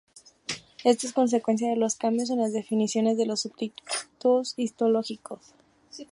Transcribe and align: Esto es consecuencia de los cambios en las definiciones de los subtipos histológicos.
Esto 0.83 1.05
es 1.05 1.13
consecuencia 1.13 1.69
de 1.69 1.75
los 1.75 1.95
cambios 1.95 2.31
en 2.31 2.39
las 2.39 2.53
definiciones 2.53 3.17
de 3.17 3.27
los 3.27 3.41
subtipos 3.41 4.55
histológicos. 4.57 5.53